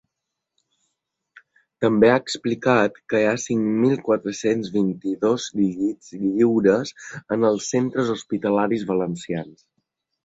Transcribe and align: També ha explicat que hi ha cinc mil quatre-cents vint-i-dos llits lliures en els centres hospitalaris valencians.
També 1.85 2.09
ha 2.13 2.21
explicat 2.21 2.97
que 3.13 3.21
hi 3.21 3.27
ha 3.33 3.37
cinc 3.45 3.67
mil 3.83 3.93
quatre-cents 4.09 4.71
vint-i-dos 4.79 5.45
llits 5.59 6.11
lliures 6.25 6.97
en 7.37 7.47
els 7.53 7.71
centres 7.77 8.11
hospitalaris 8.19 8.89
valencians. 8.95 9.65